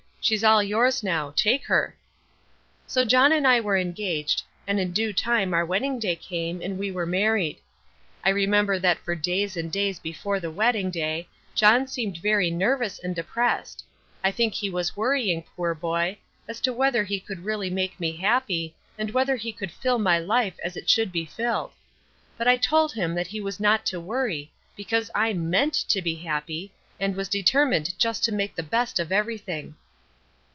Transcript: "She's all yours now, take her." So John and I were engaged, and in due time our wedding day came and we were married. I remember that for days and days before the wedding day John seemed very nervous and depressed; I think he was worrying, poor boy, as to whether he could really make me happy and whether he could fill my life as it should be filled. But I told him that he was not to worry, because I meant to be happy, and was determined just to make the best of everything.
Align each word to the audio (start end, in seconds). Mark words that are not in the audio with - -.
"She's 0.23 0.43
all 0.43 0.61
yours 0.61 1.01
now, 1.01 1.31
take 1.35 1.65
her." 1.65 1.97
So 2.85 3.03
John 3.03 3.31
and 3.31 3.47
I 3.47 3.59
were 3.59 3.75
engaged, 3.75 4.43
and 4.67 4.79
in 4.79 4.91
due 4.91 5.11
time 5.13 5.51
our 5.51 5.65
wedding 5.65 5.97
day 5.97 6.15
came 6.15 6.61
and 6.61 6.77
we 6.77 6.91
were 6.91 7.07
married. 7.07 7.57
I 8.23 8.29
remember 8.29 8.77
that 8.77 8.99
for 8.99 9.15
days 9.15 9.57
and 9.57 9.71
days 9.71 9.97
before 9.97 10.39
the 10.39 10.51
wedding 10.51 10.91
day 10.91 11.27
John 11.55 11.87
seemed 11.87 12.17
very 12.17 12.51
nervous 12.51 12.99
and 13.03 13.15
depressed; 13.15 13.83
I 14.23 14.29
think 14.29 14.53
he 14.53 14.69
was 14.69 14.95
worrying, 14.95 15.43
poor 15.55 15.73
boy, 15.73 16.19
as 16.47 16.61
to 16.61 16.71
whether 16.71 17.03
he 17.03 17.19
could 17.19 17.43
really 17.43 17.71
make 17.71 17.99
me 17.99 18.15
happy 18.15 18.75
and 18.99 19.09
whether 19.11 19.35
he 19.35 19.51
could 19.51 19.71
fill 19.71 19.97
my 19.97 20.19
life 20.19 20.53
as 20.63 20.77
it 20.77 20.87
should 20.87 21.11
be 21.11 21.25
filled. 21.25 21.71
But 22.37 22.47
I 22.47 22.57
told 22.57 22.91
him 22.93 23.15
that 23.15 23.27
he 23.27 23.41
was 23.41 23.59
not 23.59 23.87
to 23.87 23.99
worry, 23.99 24.51
because 24.77 25.09
I 25.15 25.33
meant 25.33 25.73
to 25.89 25.99
be 25.99 26.13
happy, 26.13 26.71
and 26.99 27.15
was 27.15 27.27
determined 27.27 27.97
just 27.97 28.23
to 28.25 28.31
make 28.31 28.53
the 28.55 28.61
best 28.61 28.99
of 28.99 29.11
everything. 29.11 29.75